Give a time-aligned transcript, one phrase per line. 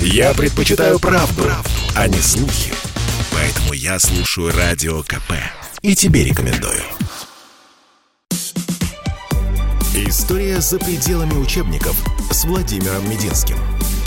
[0.00, 2.72] Я предпочитаю правду, правду, а не слухи.
[3.32, 5.32] Поэтому я слушаю Радио КП.
[5.82, 6.82] И тебе рекомендую.
[9.94, 11.96] История за пределами учебников
[12.30, 13.56] с Владимиром Мединским.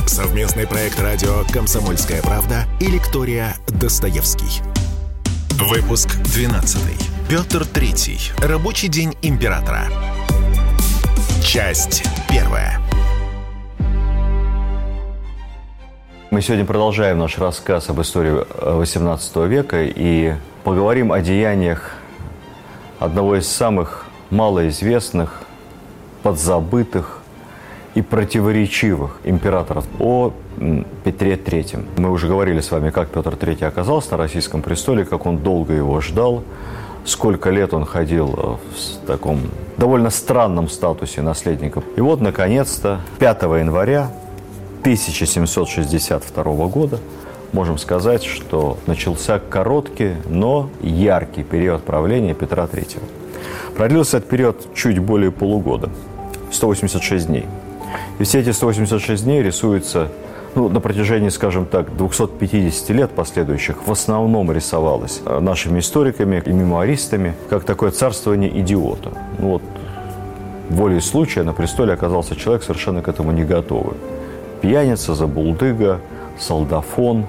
[0.08, 4.62] Совместный проект радио «Комсомольская правда» и лектория «Достоевский».
[5.52, 6.82] Выпуск 12.
[7.30, 8.32] Петр Третий.
[8.38, 9.88] Рабочий день императора.
[11.44, 12.89] Часть первая.
[16.32, 21.96] Мы сегодня продолжаем наш рассказ об истории XVIII века и поговорим о деяниях
[23.00, 25.42] одного из самых малоизвестных,
[26.22, 27.22] подзабытых
[27.96, 30.32] и противоречивых императоров о
[31.04, 31.84] Петре III.
[31.98, 35.74] Мы уже говорили с вами, как Петр III оказался на российском престоле, как он долго
[35.74, 36.44] его ждал,
[37.06, 39.42] сколько лет он ходил в таком
[39.78, 41.82] довольно странном статусе наследника.
[41.96, 44.12] И вот, наконец-то, 5 января
[44.82, 47.00] 1762 года
[47.52, 53.02] можем сказать, что начался короткий, но яркий период правления Петра III.
[53.76, 55.90] Продлился этот период чуть более полугода,
[56.52, 57.46] 186 дней.
[58.20, 60.10] И все эти 186 дней рисуются
[60.56, 67.36] ну, на протяжении, скажем так, 250 лет последующих в основном рисовалось нашими историками и мемуаристами
[67.50, 69.12] как такое царствование идиота.
[69.40, 69.62] Ну, вот
[70.70, 73.96] волей случая на престоле оказался человек совершенно к этому не готовый
[74.62, 76.00] пьяница, забулдыга,
[76.38, 77.26] солдафон,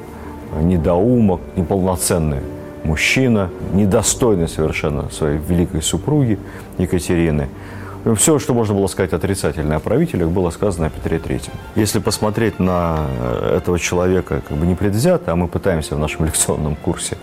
[0.61, 2.41] недоумок, неполноценный
[2.85, 6.39] мужчина, недостойный совершенно своей великой супруги
[6.79, 7.49] Екатерины.
[8.17, 11.53] Все, что можно было сказать отрицательное о правителях, было сказано о Петре Третьем.
[11.75, 13.07] Если посмотреть на
[13.55, 17.19] этого человека как бы непредвзято, а мы пытаемся в нашем лекционном курсе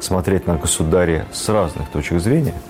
[0.00, 2.54] смотреть на государя с разных точек зрения–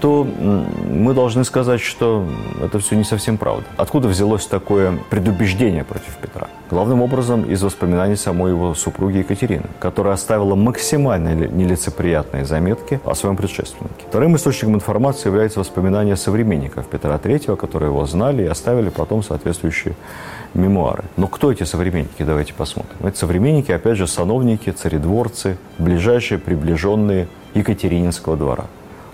[0.00, 2.26] то мы должны сказать, что
[2.62, 3.64] это все не совсем правда.
[3.76, 6.48] Откуда взялось такое предубеждение против Петра?
[6.70, 13.36] Главным образом из воспоминаний самой его супруги Екатерины, которая оставила максимально нелицеприятные заметки о своем
[13.36, 14.04] предшественнике.
[14.08, 19.94] Вторым источником информации является воспоминания современников Петра III, которые его знали и оставили потом соответствующие
[20.54, 21.04] мемуары.
[21.16, 22.22] Но кто эти современники?
[22.22, 22.96] Давайте посмотрим.
[23.06, 28.64] Эти современники, опять же, сановники, царедворцы, ближайшие приближенные Екатерининского двора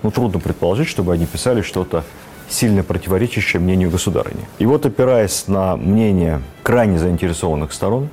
[0.02, 2.04] ну, трудно предположить, чтобы они писали что-то
[2.48, 4.44] сильно противоречащее мнению государыни.
[4.58, 8.08] И вот, опираясь на мнение крайне заинтересованных сторон,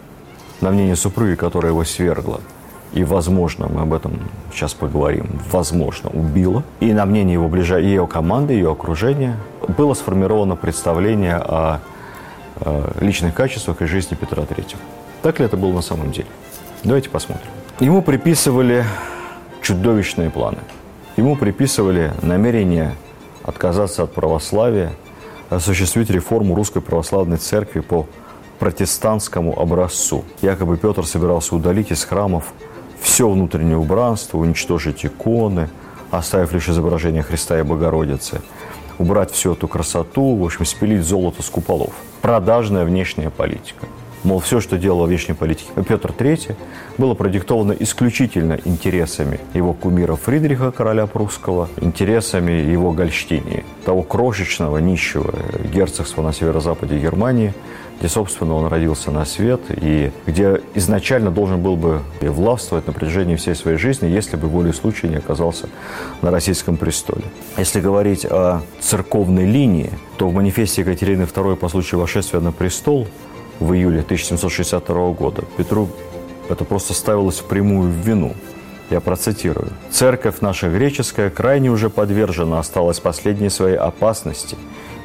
[0.62, 2.42] на мнение супруги, которая его свергла,
[2.94, 4.20] и, возможно, мы об этом
[4.52, 7.84] сейчас поговорим, возможно, убила, и на мнение его ближай...
[7.84, 9.38] ее команды, ее окружения,
[9.78, 11.80] было сформировано представление о,
[13.00, 14.76] личных качествах и жизни Петра III.
[15.22, 16.28] Так ли это было на самом деле?
[16.84, 17.48] Давайте посмотрим.
[17.80, 18.86] Ему приписывали
[19.62, 20.60] чудовищные планы–
[21.20, 22.96] Ему приписывали намерение
[23.44, 24.94] отказаться от православия,
[25.50, 28.08] осуществить реформу Русской Православной Церкви по
[28.58, 30.24] протестантскому образцу.
[30.42, 32.54] Якобы Петр собирался удалить из храмов
[33.02, 35.68] все внутреннее убранство, уничтожить иконы,
[36.10, 38.40] оставив лишь изображение Христа и Богородицы,
[38.98, 41.92] убрать всю эту красоту, в общем, спилить золото с куполов.
[42.22, 43.88] Продажная внешняя политика–
[44.24, 46.56] Мол, все, что делал внешней политике Петр III,
[46.98, 55.34] было продиктовано исключительно интересами его кумира Фридриха, короля прусского, интересами его Гольштинии, того крошечного, нищего
[55.74, 57.54] герцогства на северо-западе Германии,
[58.00, 63.36] где, собственно, он родился на свет и где изначально должен был бы властвовать на протяжении
[63.36, 65.70] всей своей жизни, если бы волей случая не оказался
[66.22, 67.24] на российском престоле.
[67.58, 73.08] Если говорить о церковной линии, то в манифесте Екатерины II по случаю восшествия на престол
[73.60, 75.44] в июле 1762 года.
[75.58, 75.90] Петру
[76.50, 78.34] это просто ставилось в прямую вину.
[78.90, 79.70] Я процитирую.
[79.92, 84.58] «Церковь наша греческая крайне уже подвержена осталась последней своей опасности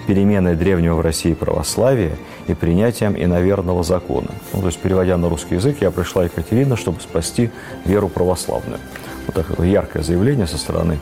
[0.07, 2.17] переменой древнего в России православия
[2.47, 4.29] и принятием иноверного закона».
[4.55, 7.51] Ну, то есть, переводя на русский язык, я пришла Екатерина, чтобы спасти
[7.85, 8.81] веру православную.
[9.27, 10.99] Вот такое яркое заявление со стороны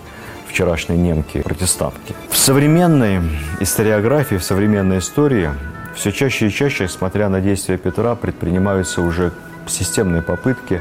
[0.48, 2.14] вчерашней немки-протестантки.
[2.30, 3.20] В современной
[3.60, 5.50] историографии, в современной истории
[5.94, 9.32] все чаще и чаще, смотря на действия Петра, предпринимаются уже
[9.66, 10.80] системные попытки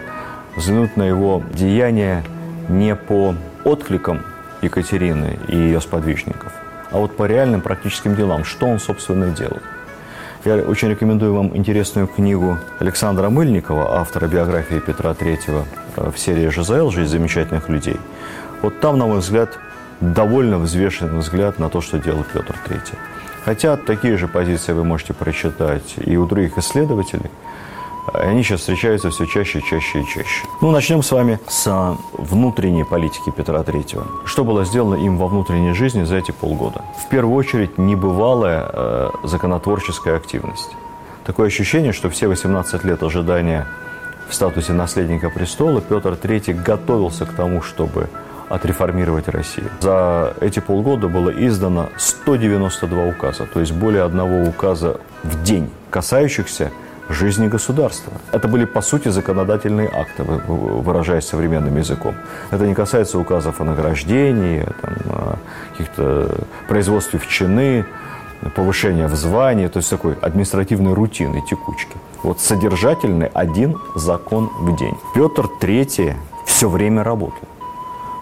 [0.55, 2.23] взглянуть на его деяния
[2.69, 4.21] не по откликам
[4.61, 6.53] Екатерины и ее сподвижников,
[6.91, 9.59] а вот по реальным практическим делам, что он, собственно, делал.
[10.43, 15.65] Я очень рекомендую вам интересную книгу Александра Мыльникова, автора биографии Петра III
[15.97, 16.89] э, в серии «ЖЗЛ.
[16.89, 17.97] Жизнь замечательных людей».
[18.63, 19.59] Вот там, на мой взгляд,
[19.99, 22.97] довольно взвешенный взгляд на то, что делал Петр III.
[23.43, 27.29] Хотя такие же позиции вы можете прочитать и у других исследователей.
[28.13, 30.45] Они сейчас встречаются все чаще, чаще и чаще.
[30.61, 34.25] Ну, начнем с вами с внутренней политики Петра III.
[34.25, 36.83] Что было сделано им во внутренней жизни за эти полгода?
[37.05, 40.69] В первую очередь, небывалая э, законотворческая активность.
[41.25, 43.67] Такое ощущение, что все 18 лет ожидания
[44.27, 48.09] в статусе наследника престола Петр III готовился к тому, чтобы
[48.51, 49.69] отреформировать Россию.
[49.79, 56.71] За эти полгода было издано 192 указа, то есть более одного указа в день, касающихся
[57.09, 58.13] жизни государства.
[58.31, 62.15] Это были, по сути, законодательные акты, выражаясь современным языком.
[62.51, 64.65] Это не касается указов о награждении,
[65.71, 67.85] каких-то производстве в чины,
[68.55, 71.95] повышения в звании, то есть такой административной рутины, текучки.
[72.23, 74.95] Вот содержательный один закон в день.
[75.13, 76.15] Петр III
[76.45, 77.47] все время работал.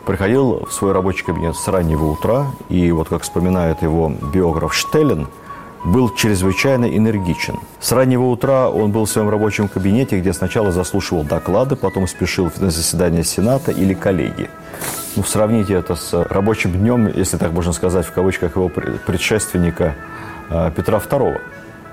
[0.10, 5.28] Приходил в свой рабочий кабинет с раннего утра, и вот как вспоминает его биограф Штеллен–
[5.86, 7.60] был чрезвычайно энергичен.
[7.80, 12.52] С раннего утра он был в своем рабочем кабинете, где сначала заслушивал доклады, потом спешил
[12.58, 14.50] на заседание Сената или коллегии.
[15.16, 19.96] Ну, сравните это с рабочим днем, если так можно сказать, в кавычках его предшественника
[20.50, 21.40] э, Петра II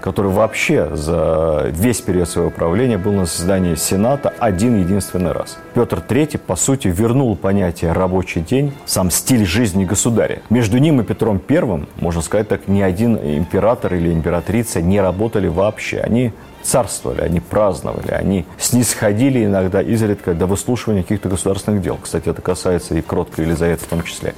[0.07, 5.59] который вообще за весь период своего правления был на заседании Сената один единственный раз.
[5.75, 10.43] Петр III, по сути, вернул понятие «рабочий день», сам стиль жизни государя.
[10.49, 15.49] Между ним и Петром I, можно сказать так, ни один император или императрица не работали
[15.49, 15.99] вообще.
[15.99, 16.31] Они
[16.63, 21.99] царствовали, они праздновали, они снисходили иногда изредка до выслушивания каких-то государственных дел.
[22.01, 24.37] Кстати, это касается и кроткой Елизаветы в том числе.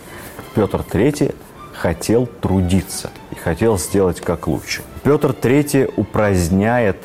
[0.54, 1.34] Петр III
[1.80, 4.82] хотел трудиться и хотел сделать как лучше.
[5.04, 6.96] Петр III упраздняет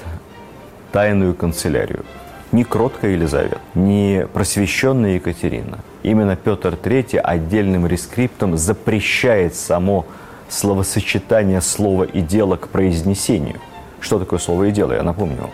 [0.92, 2.04] тайную канцелярию.
[2.52, 5.80] Ни кроткая Елизавета, ни просвещенная Екатерина.
[6.04, 10.06] Именно Петр III отдельным рескриптом запрещает само
[10.50, 13.60] словосочетание слова и дела к произнесению.
[14.00, 15.50] Что такое слово и дело, я напомню.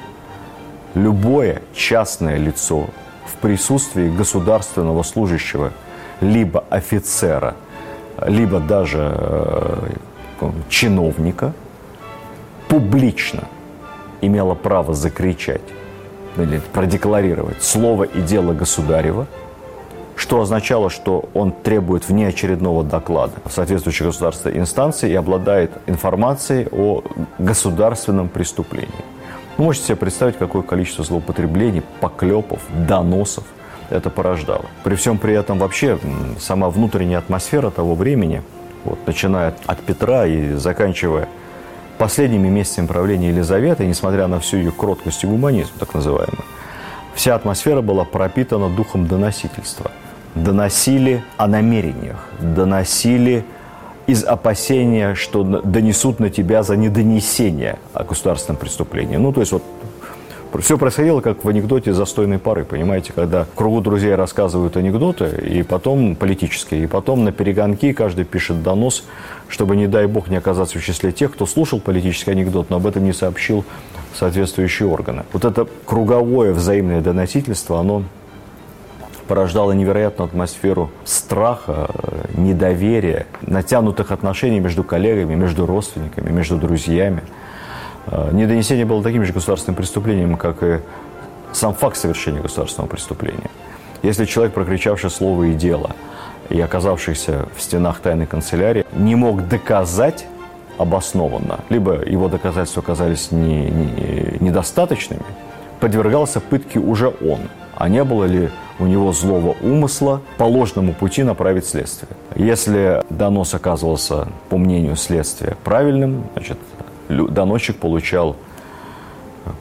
[0.95, 2.87] Любое частное лицо
[3.25, 5.71] в присутствии государственного служащего,
[6.21, 7.55] либо офицера–
[8.27, 9.89] либо даже э,
[10.69, 11.53] чиновника
[12.67, 13.45] публично
[14.21, 15.61] имела право закричать
[16.37, 19.27] или продекларировать слово и дело государева,
[20.15, 27.03] что означало, что он требует внеочередного доклада в соответствующей государственной инстанции и обладает информацией о
[27.37, 28.89] государственном преступлении.
[29.57, 33.43] Вы можете себе представить, какое количество злоупотреблений, поклепов, доносов–
[33.89, 34.65] это порождало.
[34.83, 35.99] При всем при этом вообще
[36.39, 38.41] сама внутренняя атмосфера того времени,
[38.83, 41.27] вот, начиная от Петра и заканчивая
[41.97, 46.45] последними месяцами правления Елизаветы, несмотря на всю ее кроткость и гуманизм, так называемый,
[47.13, 49.91] вся атмосфера была пропитана духом доносительства.
[50.35, 53.43] Доносили о намерениях, доносили
[54.07, 59.17] из опасения, что донесут на тебя за недонесение о государственном преступлении.
[59.17, 59.63] Ну, то есть вот
[60.57, 65.61] все происходило как в анекдоте застойной поры, понимаете, когда в кругу друзей рассказывают анекдоты, и
[65.61, 69.03] потом политические, и потом на перегонки каждый пишет донос,
[69.47, 72.87] чтобы, не дай бог, не оказаться в числе тех, кто слушал политический анекдот, но об
[72.87, 73.63] этом не сообщил
[74.15, 75.23] соответствующие органы.
[75.33, 78.03] Вот это круговое взаимное доносительство, оно
[79.27, 81.91] порождало невероятную атмосферу страха,
[82.35, 87.21] недоверия, натянутых отношений между коллегами, между родственниками, между друзьями–
[88.31, 90.79] недонесение было таким же государственным преступлением, как и
[91.51, 93.49] сам факт совершения государственного преступления.
[94.01, 95.91] Если человек, прокричавший слово и дело,
[96.49, 100.25] и оказавшийся в стенах тайной канцелярии, не мог доказать
[100.77, 105.21] обоснованно, либо его доказательства оказались не, не, недостаточными,
[105.79, 107.41] подвергался пытке уже он,
[107.75, 108.49] а не было ли
[108.79, 112.09] у него злого умысла по ложному пути направить следствие.
[112.35, 116.57] Если донос оказывался, по мнению следствия, правильным, значит,
[117.09, 118.35] доносчик получал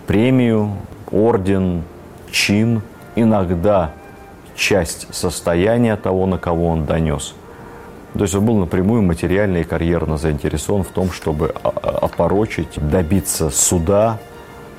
[0.07, 0.73] премию,
[1.11, 1.83] орден,
[2.31, 2.83] чин,
[3.17, 3.93] иногда
[4.55, 7.35] часть состояния того, на кого он донес.
[8.15, 14.19] То есть он был напрямую материально и карьерно заинтересован в том, чтобы опорочить, добиться суда,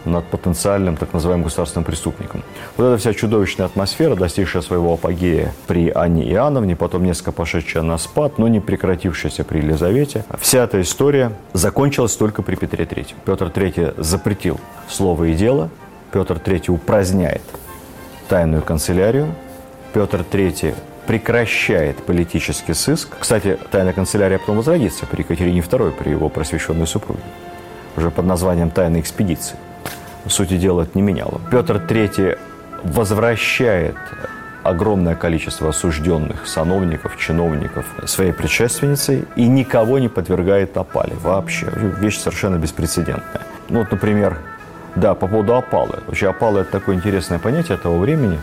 [0.06, 2.44] над потенциальным так называемым государственным преступником.
[2.78, 7.98] Вот эта вся чудовищная атмосфера, достигшая своего апогея при Анне Иоанновне, потом несколько пошедшая на
[7.98, 13.08] спад, но не прекратившаяся при Елизавете, вся эта история закончилась только при Петре III.
[13.26, 15.70] Петр III запретил слово и дело,
[16.12, 17.42] Петр III упраздняет
[18.28, 19.34] тайную канцелярию,
[19.94, 20.76] Петр III
[21.08, 23.18] прекращает политический сыск.
[23.20, 27.24] Кстати, тайная канцелярия потом возродится при Екатерине II, при его просвещенной супруге,
[27.98, 29.58] уже под названием «Тайной экспедиции»
[30.28, 31.40] сути дела, это не меняло.
[31.50, 32.38] Петр III
[32.84, 33.96] возвращает
[34.64, 41.68] огромное количество осужденных сановников, чиновников своей предшественницей и никого не подвергает опале вообще.
[41.74, 43.44] Вещь совершенно беспрецедентная.
[43.70, 44.38] Ну вот, например,
[44.96, 46.00] да, по поводу опалы.
[46.08, 48.40] Вообще опала– это такое интересное понятие того времени,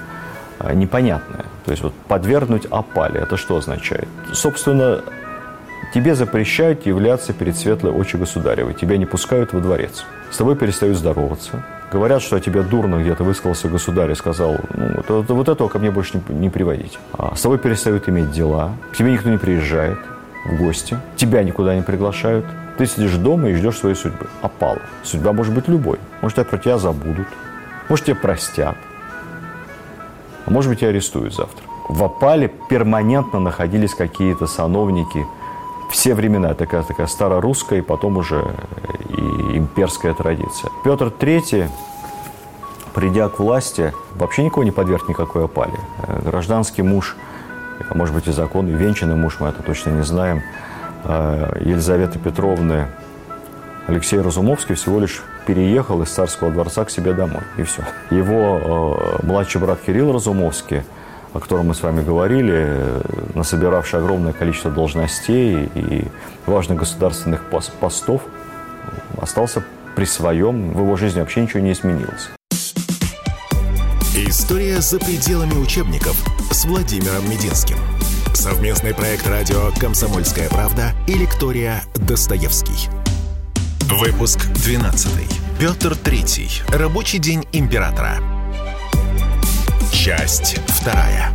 [0.59, 1.45] а, непонятное.
[1.64, 4.09] То есть вот подвергнуть опале– это что означает?
[4.33, 5.02] Собственно,
[5.95, 8.75] Тебе запрещают являться перед светлой очи государевой.
[8.75, 10.05] Тебя не пускают во дворец.
[10.31, 11.64] С тобой перестают здороваться.
[11.93, 15.78] Говорят, что о тебе дурно где-то высказался государь и сказал, ну, вот, вот этого ко
[15.78, 16.99] мне больше не, не приводить.
[17.12, 18.73] А с тобой перестают иметь дела.
[18.93, 19.99] К тебе никто не приезжает
[20.45, 20.99] в гости.
[21.16, 22.45] Тебя никуда не приглашают.
[22.76, 24.26] Ты сидишь дома и ждешь своей судьбы.
[24.43, 24.81] Опала.
[25.05, 25.99] Судьба может быть любой.
[26.21, 27.28] Может, тебя про тебя забудут.
[27.88, 28.76] Может, тебя простят.
[30.45, 31.64] А может быть, тебя арестуют завтра.
[31.88, 35.25] В опале перманентно находились какие-то сановники
[35.90, 36.55] все времена.
[36.55, 38.45] Такая, такая старорусская и потом уже
[39.11, 40.71] и имперская традиция.
[40.85, 41.69] Петр III,
[42.95, 45.78] придя к власти, вообще никого не подверг никакой опале.
[46.25, 47.16] Гражданский муж,
[47.88, 50.43] а может быть и закон, венчанный муж, мы это точно не знаем,
[51.05, 52.88] э, Елизаветы Петровны
[53.87, 57.83] Алексей Разумовский всего лишь переехал из царского дворца к себе домой, и все.
[58.11, 58.61] Его
[59.23, 60.83] э, младший брат Кирилл Разумовский,
[61.37, 62.83] о котором мы с вами говорили,
[63.35, 66.05] насобиравший огромное количество должностей и
[66.47, 67.45] важных государственных
[67.81, 68.23] постов,
[69.21, 69.62] остался
[69.95, 72.31] при своем, в его жизни вообще ничего не изменилось.
[74.14, 76.16] История за пределами учебников
[76.50, 77.76] с Владимиром Мединским.
[78.35, 82.88] Совместный проект радио «Комсомольская правда» и лектория «Достоевский».
[83.90, 85.11] Выпуск 12.
[85.59, 86.76] Петр III.
[86.76, 88.36] Рабочий день императора.
[90.07, 91.33] Часть вторая.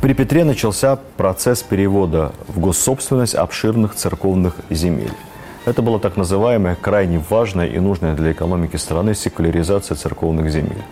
[0.00, 5.10] При Петре начался процесс перевода в госсобственность обширных церковных земель.
[5.64, 10.84] Это была так называемая крайне важная и нужная для экономики страны секуляризация церковных земель.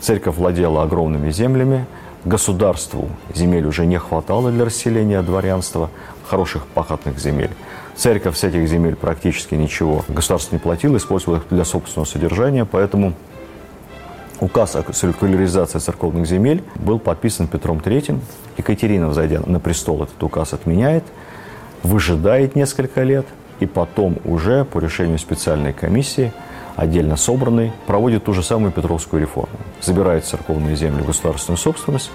[0.00, 1.84] Церковь владела огромными землями,
[2.24, 5.90] государству земель уже не хватало для расселения дворянства,
[6.26, 7.50] хороших пахотных земель.
[7.94, 13.12] Церковь с этих земель практически ничего государство не платило, использовало их для собственного содержания, поэтому
[14.42, 18.18] указ о циркуляризации церковных земель был подписан Петром III.
[18.58, 21.04] Екатерина, взойдя на престол, этот указ отменяет,
[21.84, 23.24] выжидает несколько лет,
[23.60, 26.32] и потом уже по решению специальной комиссии,
[26.74, 29.56] отдельно собранной, проводит ту же самую Петровскую реформу.
[29.80, 32.10] Забирает церковные земли в государственную собственность,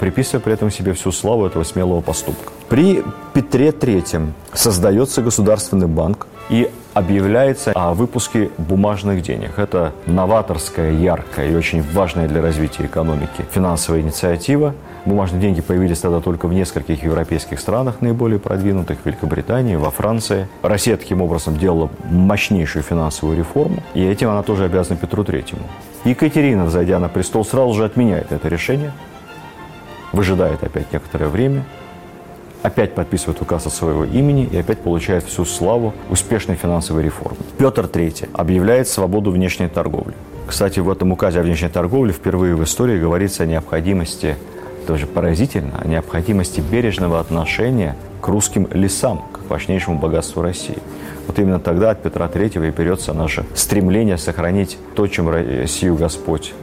[0.00, 2.52] приписывая при этом себе всю славу этого смелого поступка.
[2.68, 6.68] При Петре III создается Государственный банк и
[6.98, 9.58] объявляется о выпуске бумажных денег.
[9.58, 14.74] Это новаторская, яркая и очень важная для развития экономики финансовая инициатива.
[15.04, 20.48] Бумажные деньги появились тогда только в нескольких европейских странах, наиболее продвинутых, в Великобритании, во Франции.
[20.62, 25.62] Россия таким образом делала мощнейшую финансовую реформу, и этим она тоже обязана Петру Третьему.
[26.04, 28.92] Екатерина, зайдя на престол, сразу же отменяет это решение,
[30.12, 31.64] выжидает опять некоторое время,
[32.62, 37.38] опять подписывает указ от своего имени и опять получает всю славу успешной финансовой реформы.
[37.58, 40.14] Петр III объявляет свободу внешней торговли.
[40.46, 44.36] Кстати, в этом указе о внешней торговле впервые в истории говорится о необходимости,
[44.86, 50.78] тоже поразительно, о необходимости бережного отношения к русским лесам, как важнейшему богатству России.
[51.26, 56.54] Вот именно тогда от Петра III и берется наше стремление сохранить то, чем Россию Господь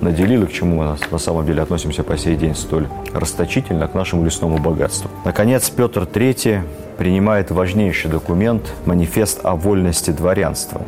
[0.00, 3.94] наделил и к чему мы на самом деле относимся по сей день столь расточительно, к
[3.94, 5.10] нашему лесному богатству.
[5.24, 6.62] Наконец, Петр III
[6.98, 10.82] принимает важнейший документ– манифест о вольности дворянства.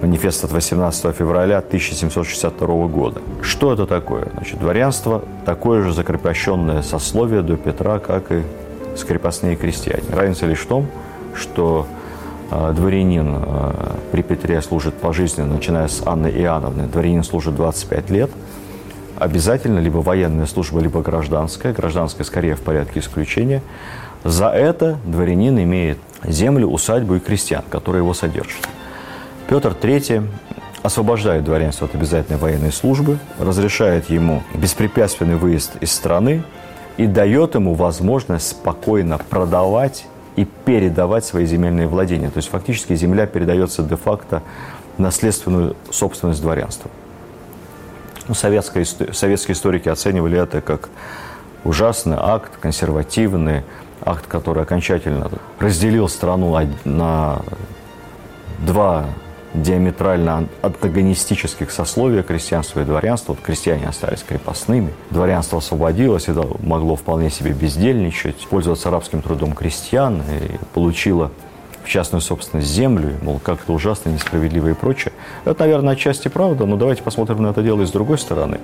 [0.00, 3.20] Манифест от 18 февраля 1762 года.
[3.40, 4.28] Что это такое?
[4.34, 8.42] Значит, дворянство– такое же закрепощенное сословие до Петра, как и
[8.96, 10.04] скрепостные крестьяне.
[10.10, 10.86] Разница лишь в том,
[11.34, 11.86] что
[12.72, 16.86] дворянин а, при Петре служит пожизненно, начиная с Анны Иоанновны.
[16.86, 18.30] Дворянин служит 25 лет.
[19.18, 21.72] Обязательно либо военная служба, либо гражданская.
[21.72, 23.62] Гражданская скорее в порядке исключения.
[24.24, 28.68] За это дворянин имеет землю, усадьбу и крестьян, которые его содержат.
[29.48, 30.28] Петр III
[30.82, 36.42] освобождает дворянство от обязательной военной службы, разрешает ему беспрепятственный выезд из страны
[36.96, 42.30] и дает ему возможность спокойно продавать и передавать свои земельные владения.
[42.30, 44.42] То есть фактически земля передается де-факто
[44.98, 46.90] наследственную собственность дворянства.
[48.28, 50.88] Ну, советские, советские историки оценивали это как
[51.64, 53.62] ужасный акт, консервативный
[54.04, 57.40] акт, который окончательно разделил страну на
[58.60, 59.06] два
[59.54, 63.32] диаметрально антагонистических сословия крестьянства и дворянства.
[63.32, 70.22] Вот крестьяне остались крепостными, дворянство освободилось и могло вполне себе бездельничать, пользоваться арабским трудом крестьян
[70.22, 71.30] и получило
[71.84, 75.12] в частную собственность землю, мол, как это ужасно, несправедливо и прочее.
[75.44, 78.60] Это, наверное, отчасти правда, но давайте посмотрим на это дело и с другой стороны,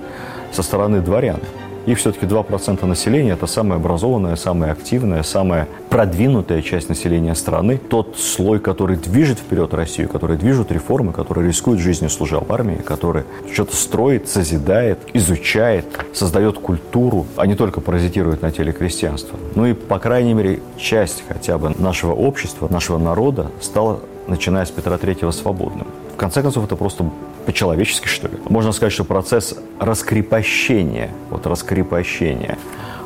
[0.51, 1.41] со стороны дворян.
[1.85, 7.77] Их все-таки 2% населения– это самая образованная, самая активная, самая продвинутая часть населения страны.
[7.77, 12.75] Тот слой, который движет вперед Россию, который движет реформы, который рискует жизнью, служа в армии,
[12.75, 19.39] который что-то строит, созидает, изучает, создает культуру, а не только паразитирует на теле крестьянства.
[19.55, 24.71] Ну и, по крайней мере, часть хотя бы нашего общества, нашего народа стала, начиная с
[24.71, 25.87] Петра Третьего, свободным.
[26.13, 27.09] В конце концов, это просто
[27.49, 28.35] по-человечески, что ли.
[28.47, 32.59] Можно сказать, что процесс раскрепощения, вот раскрепощения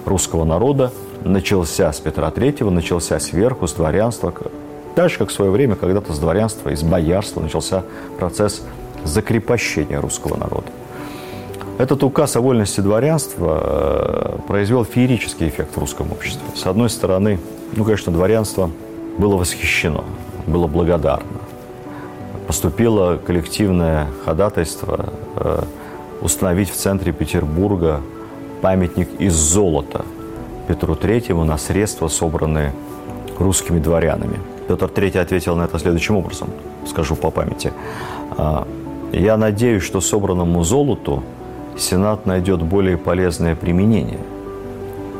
[0.05, 0.91] русского народа
[1.23, 4.33] начался с Петра Третьего, начался сверху, с дворянства.
[4.97, 7.85] Же, как в свое время когда-то с дворянства, из боярства начался
[8.19, 8.63] процесс
[9.05, 10.67] закрепощения русского народа.
[11.77, 16.43] Этот указ о вольности дворянства э, произвел феерический эффект в русском обществе.
[16.53, 17.39] С одной стороны,
[17.77, 18.69] ну, конечно, дворянство
[19.17, 20.03] было восхищено,
[20.47, 21.29] было благодарно
[22.47, 25.63] поступило коллективное ходатайство э,
[26.21, 28.01] установить в центре Петербурга
[28.61, 30.05] памятник из золота
[30.67, 32.73] Петру Третьему на средства, собранные
[33.37, 34.39] русскими дворянами.
[34.67, 36.49] Петр Третий ответил на это следующим образом,
[36.87, 37.73] скажу по памяти.
[38.37, 38.65] «А,
[39.11, 41.23] «Я надеюсь, что собранному золоту
[41.77, 44.19] Сенат найдет более полезное применение.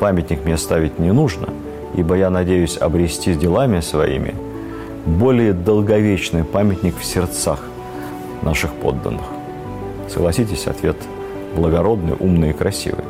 [0.00, 1.48] Памятник мне ставить не нужно,
[1.94, 4.34] ибо я надеюсь обрести делами своими–
[5.06, 7.60] более долговечный памятник в сердцах
[8.42, 9.24] наших подданных.
[10.08, 10.96] Согласитесь, ответ
[11.56, 13.04] благородный, умный и красивый.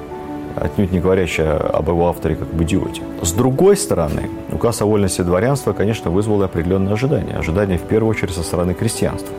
[0.57, 3.03] Отнюдь не говорящий об его авторе как об идиоте.
[3.23, 7.37] С другой стороны, указ о вольности дворянства, конечно, вызвал определенные ожидания.
[7.37, 9.35] Ожидания, в первую очередь, со стороны крестьянства.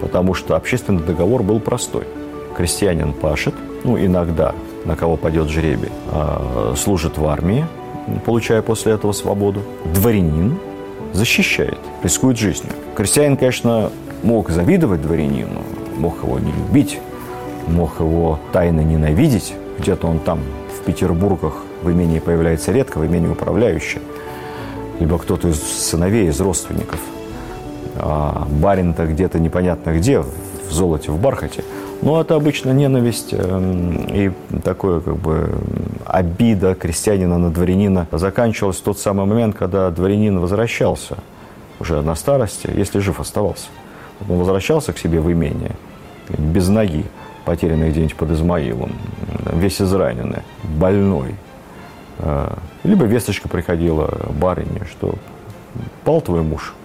[0.00, 2.04] Потому что общественный договор был простой.
[2.54, 7.64] Крестьянин пашет, ну, иногда, на кого пойдет жребий, а, служит в армии,
[8.26, 9.62] получая после этого свободу.
[9.94, 10.58] Дворянин
[11.12, 12.72] защищает, рискует жизнью.
[12.96, 13.90] Крестьянин, конечно,
[14.22, 15.62] мог завидовать дворянину,
[15.96, 16.98] мог его не любить,
[17.66, 19.54] мог его тайно ненавидеть.
[19.78, 20.40] Где-то он там,
[20.78, 24.00] в Петербургах, в имении появляется редко, в имении управляющий.
[25.00, 27.00] Либо кто-то из сыновей, из родственников.
[27.96, 30.22] А барин-то где-то непонятно где,
[30.72, 31.64] в золоте, в бархате.
[32.00, 34.32] Но это обычно ненависть эм, и
[34.64, 35.50] такое как бы
[36.04, 41.18] обида крестьянина на дворянина заканчивалась в тот самый момент, когда дворянин возвращался
[41.78, 43.66] уже на старости, если жив оставался.
[44.28, 45.72] Он возвращался к себе в имение
[46.28, 47.04] без ноги,
[47.44, 48.92] потерянный где-нибудь под Измаилом,
[49.52, 51.34] весь израненный, больной.
[52.18, 54.08] Э, либо весточка приходила
[54.40, 55.14] барыне, что
[56.04, 56.74] пал твой муж–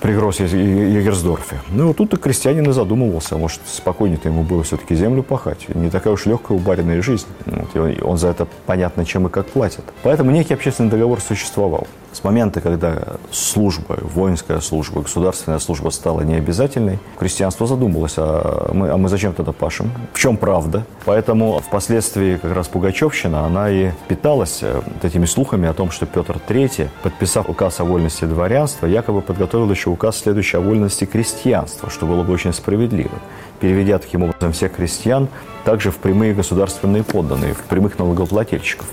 [0.00, 1.60] при Гросс-Егерсдорфе.
[1.70, 5.68] Ну, вот тут-то крестьянин и задумывался, может, спокойнее-то ему было все-таки землю пахать.
[5.74, 7.26] Не такая уж легкая убаренная жизнь.
[7.46, 9.84] Вот, и он за это понятно, чем и как платит.
[10.02, 11.86] Поэтому некий общественный договор существовал.
[12.12, 12.96] С момента, когда
[13.30, 19.52] служба, воинская служба, государственная служба стала необязательной, крестьянство задумалось, а мы, а мы зачем тогда
[19.52, 19.92] пашем?
[20.12, 20.84] В чем правда?
[21.04, 26.38] Поэтому впоследствии как раз Пугачевщина, она и питалась э, этими слухами о том, что Петр
[26.48, 32.06] III, подписав указ о вольности дворянства, якобы подготовил еще указ следующий о вольности крестьянства, что
[32.06, 33.18] было бы очень справедливо
[33.60, 35.28] переведя таким образом всех крестьян
[35.64, 38.86] также в прямые государственные подданные, в прямых налогоплательщиков.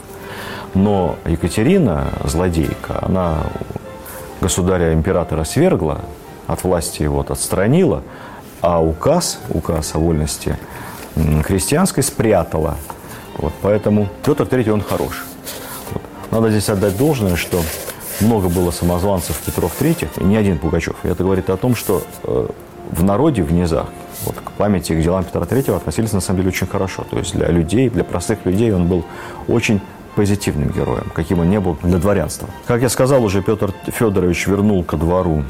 [0.73, 3.37] Но Екатерина, злодейка, она
[4.41, 6.01] государя-императора свергла,
[6.47, 8.03] от власти его отстранила,
[8.61, 10.57] а указ, указ о вольности
[11.43, 12.77] христианской спрятала.
[13.37, 15.25] Вот, поэтому Петр III, он хорош.
[15.91, 16.01] Вот.
[16.31, 17.61] Надо здесь отдать должное, что
[18.21, 20.95] много было самозванцев Петров III, не один Пугачев.
[21.03, 22.47] И это говорит о том, что э,
[22.91, 23.87] в народе, в низах,
[24.25, 27.05] вот, к памяти, к делам Петра III относились на самом деле очень хорошо.
[27.09, 29.03] То есть для людей, для простых людей он был
[29.47, 29.81] очень
[30.17, 32.49] позитивным героем, каким он не был для дворянства.
[32.65, 35.43] Как я сказал уже, Петр Федорович вернул ко двору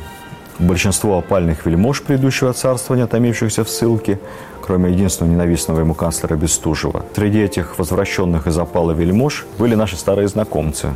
[0.59, 4.19] большинство опальных вельмож предыдущего царствования, томившихся в ссылке,
[4.61, 7.05] кроме единственного ненавистного ему канцлера Бестужева.
[7.15, 10.89] Среди этих возвращенных из опала вельмож были наши старые знакомцы.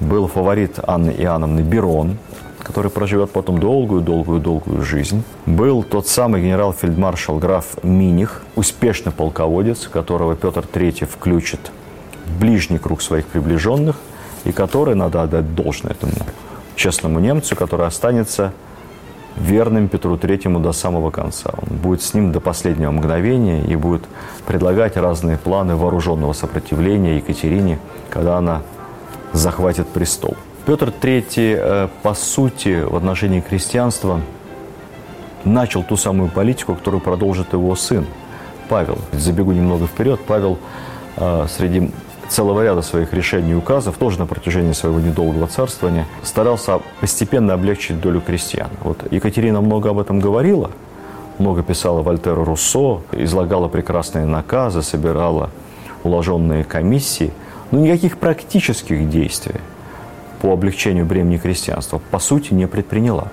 [0.00, 2.16] Был фаворит Анны Иоанновны Берон,
[2.60, 5.22] который проживет потом долгую-долгую-долгую жизнь.
[5.44, 11.60] Был тот самый генерал-фельдмаршал граф Миних, успешный полководец, которого Петр III включит
[12.38, 13.96] ближний круг своих приближенных,
[14.44, 16.12] и который, надо отдать должное этому
[16.76, 18.52] честному немцу, который останется
[19.36, 21.50] верным Петру Третьему до самого конца.
[21.56, 24.02] Он будет с ним до последнего мгновения и будет
[24.46, 27.78] предлагать разные планы вооруженного сопротивления Екатерине,
[28.10, 28.62] когда она
[29.32, 30.36] захватит престол.
[30.64, 34.20] Петр III, э, по сути, в отношении крестьянства
[35.44, 38.06] начал ту самую политику, которую продолжит его сын
[38.68, 38.98] Павел.
[39.12, 40.20] Забегу немного вперед.
[40.26, 40.58] Павел
[41.16, 41.90] э, среди
[42.28, 48.00] целого ряда своих решений и указов, тоже на протяжении своего недолгого царствования, старался постепенно облегчить
[48.00, 48.68] долю крестьян.
[48.82, 50.70] Вот Екатерина много об этом говорила,
[51.38, 55.50] много писала Вольтеру Руссо, излагала прекрасные наказы, собирала
[56.02, 57.32] уложенные комиссии,
[57.70, 59.60] но никаких практических действий
[60.40, 63.28] по облегчению бремени крестьянства по сути не предприняла.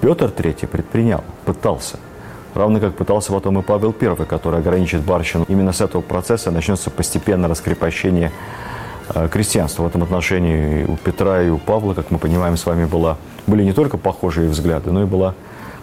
[0.00, 1.98] Петр III предпринял, пытался.
[2.54, 5.44] Равно как пытался потом и Павел I, который ограничит барщину.
[5.48, 8.30] Именно с этого процесса начнется постепенно раскрепощение
[9.14, 9.84] э, крестьянства.
[9.84, 13.62] В этом отношении у Петра и у Павла, как мы понимаем, с вами была, были
[13.62, 15.34] не только похожие взгляды, но и была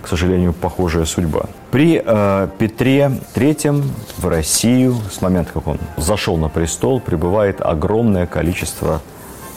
[0.02, 1.48] к сожалению, похожая судьба.
[1.72, 3.84] При э, Петре III
[4.18, 9.02] в Россию, с момента, как он зашел на престол, прибывает огромное количество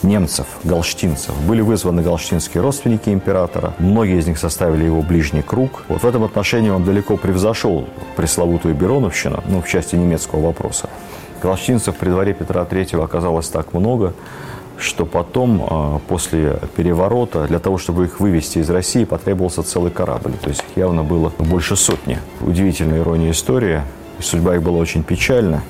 [0.03, 1.35] немцев, галштинцев.
[1.47, 3.75] Были вызваны галштинские родственники императора.
[3.79, 5.85] Многие из них составили его ближний круг.
[5.89, 10.89] Вот в этом отношении он далеко превзошел пресловутую Бероновщину, ну, в части немецкого вопроса.
[11.43, 14.15] Галштинцев при дворе Петра III оказалось так много,
[14.79, 20.33] что потом, а, после переворота, для того, чтобы их вывести из России, потребовался целый корабль.
[20.43, 22.19] То есть явно было больше сотни.
[22.41, 23.83] Удивительная ирония истории.
[24.19, 25.63] Судьба их была очень печальна.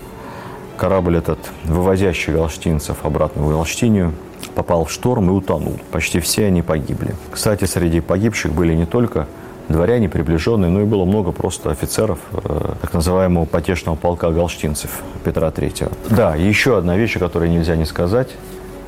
[0.77, 4.13] Корабль этот, вывозящий галштинцев обратно в Галштинию,
[4.55, 5.79] попал в шторм и утонул.
[5.91, 7.15] Почти все они погибли.
[7.31, 9.27] Кстати, среди погибших были не только
[9.69, 15.49] дворяне приближенные, но и было много просто офицеров э, так называемого потешного полка галштинцев Петра
[15.49, 15.93] III.
[16.11, 18.29] Да, еще одна вещь, о которой нельзя не сказать–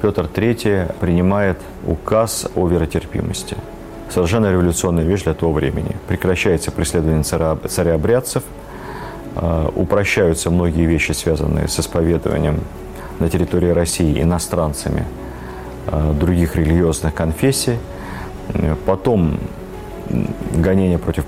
[0.05, 3.57] Петр III принимает указ о веротерпимости.
[4.11, 5.97] Совершенно революционная вещь для того времени.
[6.09, 8.74] Прекращается преследование царя-обрядцев, э,
[9.75, 12.61] упрощаются многие вещи, связанные с исповедованием
[13.19, 15.05] на территории России иностранцами
[15.87, 17.79] э, других религиозных конфессий.
[18.85, 19.39] Потом
[20.55, 21.25] гонения против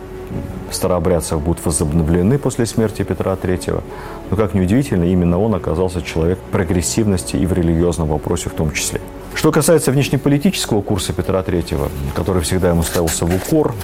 [0.71, 3.83] старообрядцев будут возобновлены после смерти Петра III.
[4.31, 8.73] Но, как ни удивительно, именно он оказался человек прогрессивности и в религиозном вопросе в том
[8.73, 9.01] числе.
[9.35, 13.75] Что касается внешнеполитического курса Петра III, который всегда ему ставился в укор,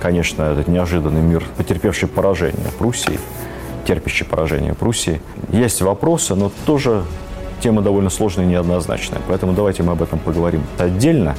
[0.00, 3.18] конечно, этот неожиданный мир, потерпевший поражение Пруссии,
[3.84, 5.20] терпящий поражение Пруссии,
[5.50, 7.04] есть вопросы, но тоже
[7.60, 9.20] тема довольно сложная и неоднозначная.
[9.28, 11.34] Поэтому давайте мы об этом поговорим отдельно,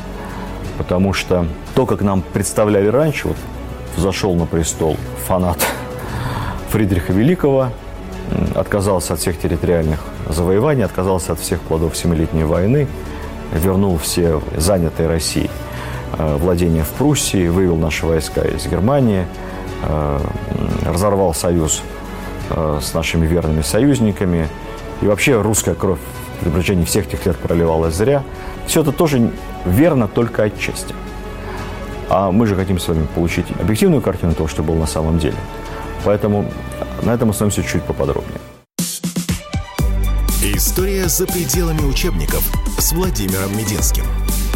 [0.77, 3.37] потому что то, как нам представляли раньше, вот
[3.97, 5.65] зашел на престол фанат
[6.69, 7.69] Фридриха Великого,
[8.55, 12.87] отказался от всех территориальных завоеваний, отказался от всех плодов Семилетней войны,
[13.53, 15.49] вернул все занятые Россией
[16.17, 19.25] э, владения в Пруссии, вывел наши войска из Германии,
[19.83, 20.19] э,
[20.85, 21.83] разорвал союз
[22.49, 24.47] с нашими верными союзниками.
[25.01, 25.99] И вообще русская кровь
[26.41, 28.23] при протяжении всех этих лет проливалась зря.
[28.67, 29.31] Все это тоже
[29.65, 30.93] верно только отчасти.
[32.09, 35.37] А мы же хотим с вами получить объективную картину того, что было на самом деле.
[36.03, 36.45] Поэтому
[37.01, 38.39] на этом остановимся чуть поподробнее.
[40.43, 42.43] История за пределами учебников
[42.77, 44.05] с Владимиром Мединским.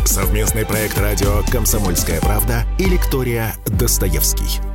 [0.05, 4.68] Совместный проект радио «Комсомольская правда» и лектория «Достоевский».